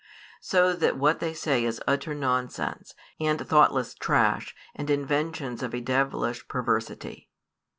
So 0.39 0.73
that 0.73 0.97
what 0.97 1.19
they 1.19 1.31
say 1.31 1.63
is 1.63 1.79
utter 1.87 2.15
nonsense, 2.15 2.95
and 3.19 3.39
thoughtless 3.47 3.93
trash, 3.93 4.55
and 4.73 4.89
inventions 4.89 5.61
of 5.61 5.75
a 5.75 5.79
devilish 5.79 6.47
perversity. 6.47 7.29